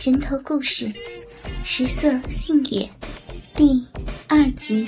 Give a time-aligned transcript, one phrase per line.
[0.00, 0.92] 人头故事，
[1.64, 2.90] 食色性也，
[3.54, 3.86] 第
[4.28, 4.86] 二集。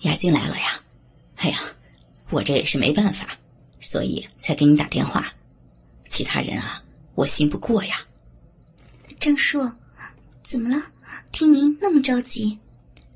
[0.00, 0.80] 雅静来了呀！
[1.36, 1.58] 哎呀，
[2.30, 3.36] 我这也是没办法，
[3.80, 5.32] 所以才给你打电话。
[6.08, 6.82] 其他人啊，
[7.14, 7.96] 我信不过呀。
[9.18, 9.58] 张叔，
[10.44, 10.80] 怎么了？
[11.32, 12.58] 听您那么着急？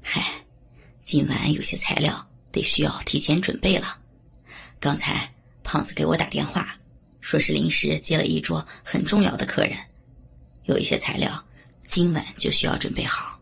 [0.03, 0.23] 嗨，
[1.05, 3.99] 今晚有些材料得需要提前准备了。
[4.79, 5.33] 刚才
[5.63, 6.77] 胖子给我打电话，
[7.21, 9.77] 说是临时接了一桌很重要的客人，
[10.65, 11.45] 有一些材料
[11.87, 13.39] 今晚就需要准备好。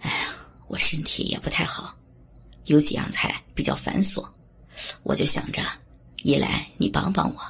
[0.00, 0.34] 哎呀，
[0.68, 1.96] 我身体也不太好。
[2.66, 4.24] 有几样菜比较繁琐，
[5.02, 5.60] 我就想着，
[6.22, 7.40] 一来你帮帮我，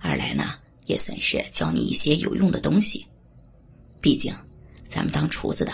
[0.00, 0.54] 二来呢
[0.86, 3.06] 也算是教你一些有用的东西。
[4.00, 4.34] 毕竟，
[4.88, 5.72] 咱们当厨子的，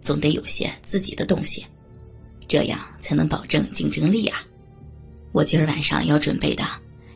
[0.00, 1.66] 总得有些自己的东西，
[2.46, 4.46] 这样才能保证竞争力啊。
[5.32, 6.64] 我今儿晚上要准备的，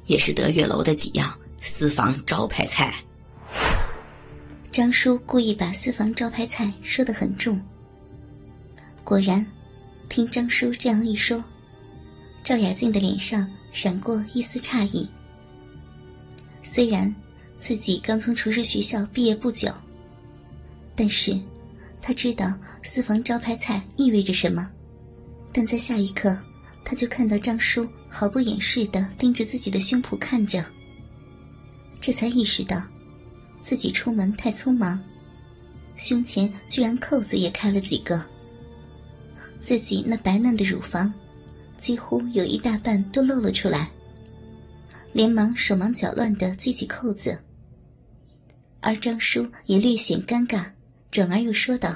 [0.07, 2.95] 也是德月楼的几样私房招牌菜。
[4.71, 7.61] 张叔故意把私房招牌菜说得很重，
[9.03, 9.45] 果然。
[10.07, 11.43] 听张叔这样一说，
[12.45, 15.09] 赵雅静的脸上闪过一丝诧异。
[16.63, 17.13] 虽然
[17.59, 19.73] 自己刚从厨师学校毕业不久，
[20.95, 21.37] 但是
[22.03, 24.71] 他知道私房招牌菜意味着什么。
[25.53, 26.39] 但在下一刻，
[26.85, 30.65] 他就看到张叔毫不掩饰的盯着自己的胸脯看着，
[32.01, 32.81] 这才意识到
[33.61, 35.03] 自己出门太匆忙，
[35.97, 38.25] 胸前居然扣子也开了几个。
[39.61, 41.13] 自己那白嫩的乳房，
[41.77, 43.91] 几乎有一大半都露了出来。
[45.13, 47.37] 连忙手忙脚乱的系起扣子，
[48.81, 50.65] 而张叔也略显尴尬，
[51.11, 51.93] 转而又说道：“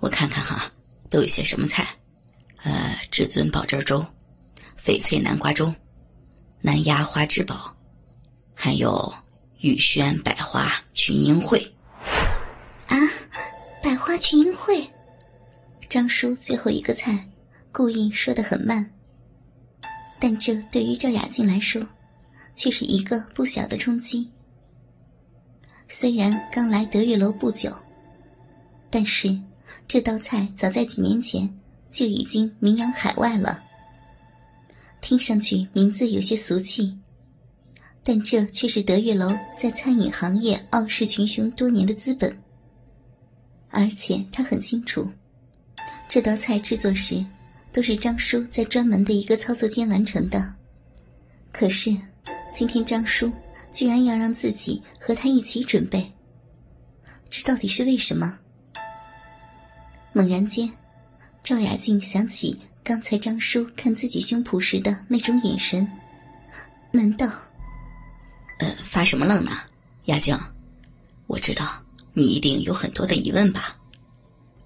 [0.00, 0.70] 我看看哈，
[1.08, 1.88] 都有些什么菜？
[2.64, 4.04] 呃，至尊宝汁粥、
[4.84, 5.72] 翡翠南瓜粥、
[6.60, 7.76] 南丫花之宝，
[8.52, 9.14] 还有
[9.60, 11.72] 玉轩百花群英会。”
[12.88, 12.98] 啊，
[13.80, 14.84] 百花群英会。
[15.88, 17.28] 张叔最后一个菜，
[17.70, 18.90] 故意说的很慢，
[20.18, 21.86] 但这对于赵雅静来说，
[22.52, 24.28] 却是一个不小的冲击。
[25.86, 27.72] 虽然刚来德月楼不久，
[28.90, 29.38] 但是
[29.86, 31.48] 这道菜早在几年前
[31.88, 33.62] 就已经名扬海外了。
[35.02, 36.96] 听上去名字有些俗气，
[38.04, 42.38] 但这却是德月楼在餐饮行业傲视群雄多年的资本，
[43.68, 45.10] 而且他很清楚。
[46.08, 47.22] 这道菜制作时，
[47.72, 50.54] 都是张叔在专门的一个操作间完成的。
[51.50, 51.94] 可是，
[52.54, 53.30] 今天张叔
[53.72, 56.12] 居然要让自己和他一起准备，
[57.28, 58.38] 这到底是为什么？
[60.12, 60.70] 猛然间，
[61.42, 65.86] 赵雅静想起刚才张叔看自己胸脯时的那种眼神，
[66.90, 67.30] 难道……
[68.58, 69.56] 呃，发什么愣呢，
[70.06, 70.36] 雅静？
[71.28, 71.80] 我知道
[72.12, 73.76] 你一定有很多的疑问吧。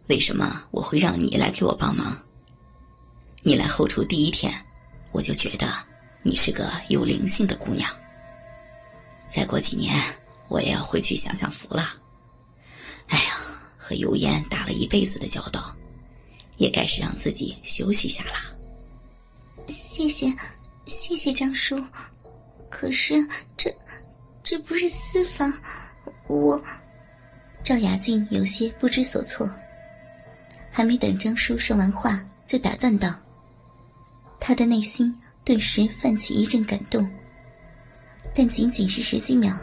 [0.08, 2.16] 为什么我会让你来给我帮忙？
[3.42, 4.64] 你来后厨第一天，
[5.12, 5.68] 我就觉得
[6.22, 7.88] 你是个有灵性的姑娘。
[9.28, 9.94] 再过几年，
[10.48, 11.94] 我也要回去享享福了。
[13.08, 13.36] 哎呀，
[13.76, 15.76] 和油烟打了一辈子的交道，
[16.56, 18.32] 也该是让自己休息下了。
[19.68, 20.32] 谢谢，
[20.86, 21.82] 谢谢张叔。
[22.68, 23.14] 可是
[23.56, 23.74] 这，
[24.42, 25.52] 这不是私房，
[26.28, 26.60] 我……
[27.64, 29.50] 赵雅静有些不知所措。
[30.70, 33.12] 还没等张叔说完话，就打断道
[34.38, 35.12] ：“他的内心
[35.42, 37.08] 顿时泛起一阵感动。
[38.34, 39.58] 但仅仅是十几秒，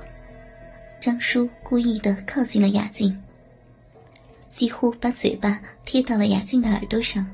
[0.99, 3.22] 张叔故意的靠近了雅静，
[4.53, 7.27] 几乎把嘴巴贴到了雅静的耳朵上，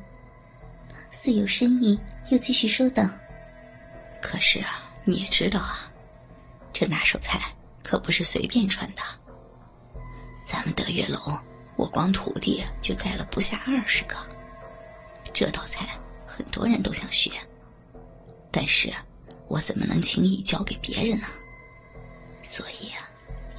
[1.12, 2.00] 似有深意，
[2.30, 3.04] 又继续说道
[4.24, 5.92] ：‘可是啊，你也知道啊，
[6.72, 7.38] 这拿手菜
[7.84, 9.02] 可不是随便传的。
[10.46, 11.20] 咱们德月楼……’”
[11.76, 14.14] 我光徒弟就带了不下二十个，
[15.32, 15.88] 这道菜
[16.28, 17.32] 很多人都想学，
[18.52, 18.94] 但是
[19.48, 21.28] 我怎么能轻易交给别人呢？
[22.44, 23.08] 所以啊，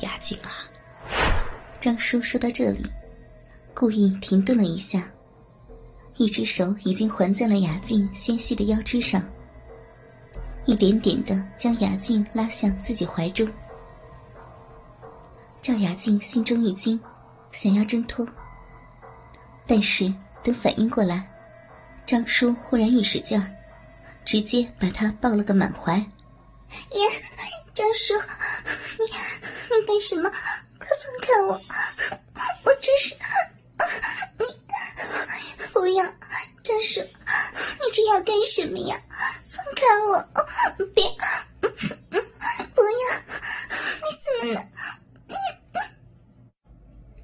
[0.00, 0.68] 雅静啊，
[1.80, 2.84] 张叔说到这里，
[3.74, 5.08] 故意停顿了一下，
[6.16, 9.22] 一只手已经环在了雅静纤细的腰肢上，
[10.66, 13.48] 一点点的将雅静拉向自己怀中。
[15.62, 17.00] 赵雅静心中一惊。
[17.52, 18.24] 想要挣脱，
[19.66, 21.28] 但是等反应过来，
[22.06, 23.50] 张叔忽然一使劲儿，
[24.24, 25.96] 直接把她抱了个满怀。
[25.96, 26.06] 呀，
[27.74, 28.14] 张叔，
[29.00, 30.30] 你你干什么？
[30.78, 31.60] 快放开我！
[32.62, 33.16] 我真是……
[34.38, 34.44] 你
[35.72, 36.04] 不要
[36.62, 38.96] 张叔你这要干什么呀？
[39.46, 41.04] 放开我别
[41.60, 43.02] 不要
[44.00, 44.68] 你怎么能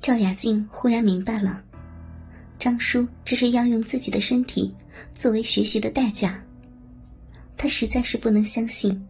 [0.00, 1.62] 赵雅静忽然明白了
[2.58, 4.74] 张叔这是要用自己的身体
[5.12, 6.42] 作为学习的代价。
[7.56, 9.06] 她实在是不能相信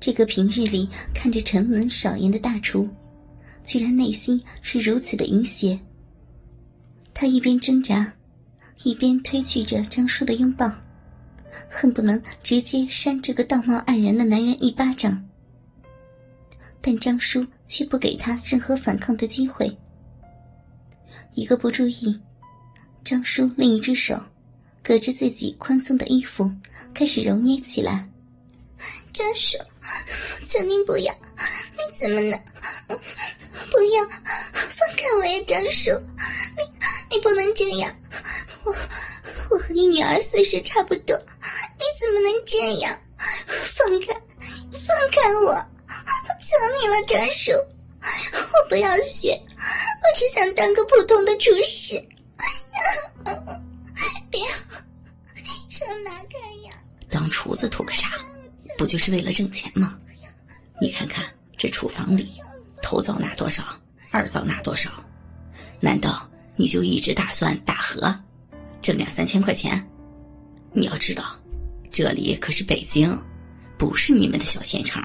[0.00, 2.88] 这个平日里看着沉稳少言的大厨
[3.62, 5.78] 居然内心是如此的淫邪
[7.14, 8.14] 他一边挣扎，
[8.82, 10.70] 一边推拒着张叔的拥抱，
[11.68, 15.28] 恨不能直接扇这个道貌岸然的男人一巴掌。
[16.80, 19.76] 但张叔却不给他任何反抗的机会。
[21.34, 22.20] 一个不注意，
[23.04, 24.20] 张叔另一只手
[24.82, 26.50] 隔着自己宽松的衣服
[26.92, 28.08] 开始揉捏起来。
[29.12, 29.56] 张叔，
[30.44, 31.14] 求您不要！
[31.72, 32.32] 你怎么能
[33.70, 35.90] 不要放开我呀，张叔！
[36.56, 36.71] 你
[37.12, 37.94] 你不能这样！
[38.64, 38.72] 我
[39.50, 42.98] 我和你女儿岁数差不多，你怎么能这样？
[43.18, 44.14] 放开，
[44.86, 45.54] 放开我！
[46.40, 47.52] 求你了，张叔！
[48.00, 49.30] 我不要学。
[49.30, 52.02] 我只想当个普通的厨师，
[54.30, 54.40] 别
[55.68, 56.72] 手拿开呀！
[57.10, 58.18] 当厨子图个啥？
[58.78, 59.98] 不就是为了挣钱吗？
[60.80, 61.26] 你看看
[61.58, 62.40] 这厨房里，
[62.82, 63.62] 头灶拿多少，
[64.10, 64.90] 二灶拿多少？
[65.78, 68.14] 难道你就一直打算打和，
[68.80, 69.88] 挣两三千块钱？
[70.72, 71.24] 你要知道，
[71.90, 73.18] 这里可是北京，
[73.78, 75.02] 不是你们的小县城，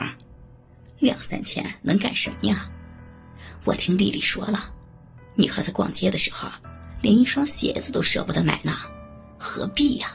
[0.99, 2.69] 两三千能干什么呀？
[3.63, 4.73] 我听丽丽说了。
[5.35, 6.49] 你和她逛街的时候，
[7.01, 8.73] 连一双鞋子都舍不得买呢，
[9.37, 10.07] 何必呀？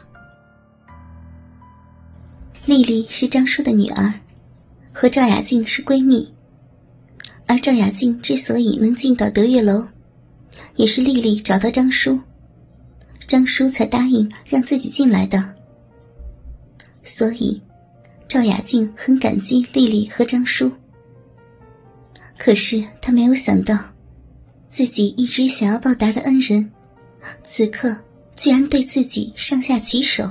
[2.64, 4.12] 丽丽是张叔的女儿，
[4.92, 6.32] 和赵雅静是闺蜜。
[7.46, 9.86] 而赵雅静之所以能进到德月楼，
[10.76, 12.18] 也是丽丽找到张叔，
[13.26, 15.54] 张叔才答应让自己进来的。
[17.02, 17.60] 所以，
[18.28, 20.70] 赵雅静很感激丽丽和张叔。
[22.38, 23.78] 可是她没有想到。
[24.68, 26.72] 自己一直想要报答的恩人，
[27.44, 27.94] 此刻
[28.34, 30.26] 居然对自己上下其手。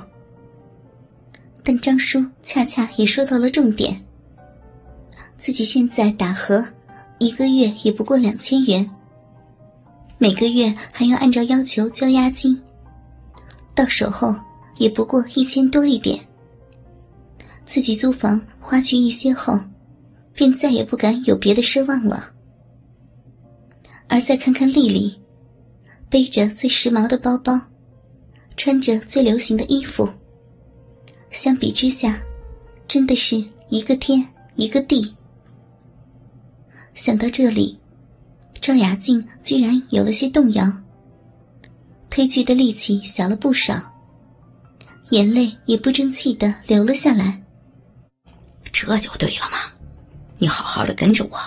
[1.64, 4.04] 但张叔恰恰也说到了重点：
[5.38, 6.66] 自己现在打荷，
[7.20, 8.90] 一个月也不过两千元，
[10.22, 12.62] 每个月还要按照要求交押金，
[13.74, 14.36] 到手后
[14.78, 16.24] 也不过一千多一点。
[17.66, 19.60] 自己租房花去一些后，
[20.32, 22.32] 便再也不敢有别的奢望了。
[24.08, 25.20] 而再看看丽丽，
[26.08, 27.60] 背着最时髦的包包，
[28.56, 30.08] 穿着最流行的衣服。
[31.32, 32.22] 相比之下，
[32.88, 34.24] 真的是一个天
[34.54, 35.16] 一个地。
[36.94, 37.80] 想到这里，
[38.62, 40.72] 赵雅静居然有了些动摇，
[42.12, 43.82] 推拒的力气小了不少，
[45.10, 47.42] 眼泪也不争气的流了下来。
[48.72, 49.58] 这就对了嘛，
[50.38, 51.40] 你好好的跟着我。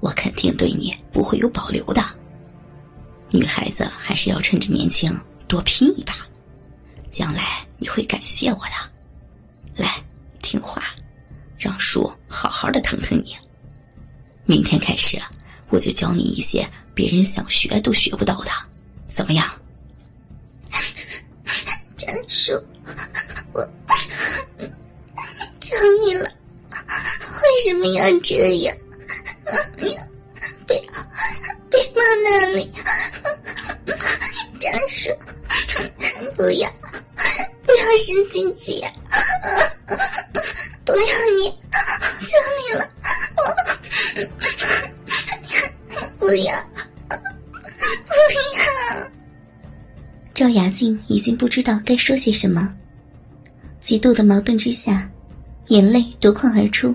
[0.00, 2.04] 我肯定对你不会有保留的。
[3.30, 5.18] 女孩子还是要趁着年轻
[5.48, 6.14] 多拼一把，
[7.10, 9.82] 将来你会感谢我的。
[9.82, 9.96] 来，
[10.42, 10.84] 听话，
[11.56, 13.34] 让叔好好的疼疼你。
[14.44, 15.18] 明天开始，
[15.70, 18.50] 我就教你一些别人想学都学不到的，
[19.12, 19.50] 怎么样？
[21.96, 22.52] 张叔，
[23.52, 23.62] 我
[25.60, 26.30] 求你了，
[27.42, 28.76] 为什么要这样？
[29.76, 29.96] 别
[30.66, 30.82] 别
[31.70, 32.70] 别往那里，
[34.60, 35.10] 张叔，
[36.36, 36.70] 不要
[37.64, 38.92] 不要生进去呀！
[40.84, 41.06] 不要
[41.38, 41.50] 你，
[42.20, 42.90] 求你了，
[50.34, 52.74] 赵雅静已经不知道该说些什么，
[53.80, 55.08] 极度的矛盾之下，
[55.68, 56.92] 眼泪夺眶而出。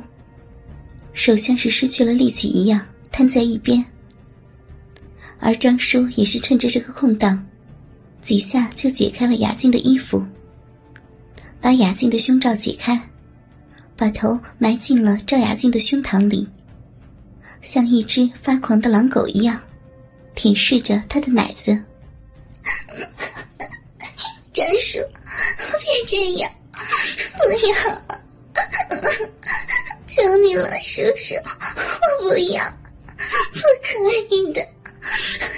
[1.14, 3.84] 手像是失去了力气一样瘫在一边，
[5.40, 7.42] 而张叔也是趁着这个空档，
[8.22, 10.22] 几下就解开了雅静的衣服，
[11.62, 13.02] 把雅静的胸罩解开，
[13.96, 16.46] 把头埋进了赵雅静的胸膛里，
[17.62, 19.58] 像一只发狂的狼狗一样，
[20.36, 21.82] 舔舐着她的奶子。
[24.60, 25.00] 张叔，
[25.80, 26.52] 别这样，
[27.38, 27.72] 不要。
[30.06, 32.62] 求你了，叔叔，我不要，
[33.54, 33.90] 不可
[34.30, 34.60] 以的，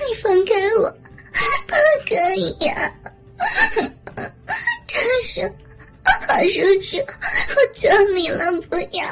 [0.07, 0.81] 你放开我，
[1.65, 1.73] 不
[2.07, 2.93] 可以呀！
[4.87, 5.41] 张叔，
[6.05, 6.97] 好叔叔，
[7.55, 7.81] 我求
[8.13, 9.03] 你了，不要，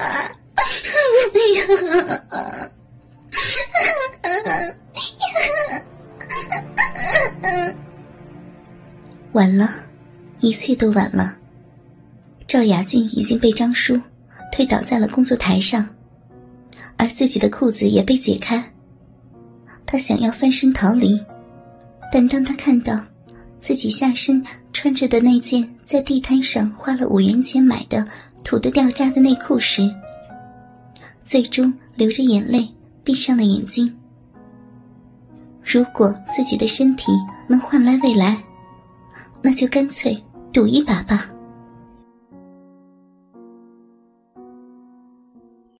[1.33, 1.65] 不要！
[9.33, 9.69] 晚了，
[10.39, 11.37] 一切都晚了。
[12.47, 13.99] 赵雅静已经被张叔。
[14.51, 15.87] 推倒在了工作台上，
[16.97, 18.61] 而自己的裤子也被解开，
[19.85, 21.23] 他想要翻身逃离，
[22.11, 22.99] 但当他看到
[23.61, 24.43] 自己下身
[24.73, 28.05] 穿着的那件在地摊上花了五元钱买的
[28.43, 29.87] 土的掉渣的内裤时，
[31.23, 32.67] 最终流着眼泪
[33.03, 33.95] 闭上了眼睛。
[35.63, 37.11] 如果自己的身体
[37.47, 38.43] 能换来未来，
[39.41, 40.17] 那就干脆
[40.53, 41.29] 赌一把吧。